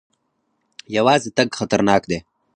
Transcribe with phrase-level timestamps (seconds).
[0.97, 2.19] یوازې تګ خطرناک دی.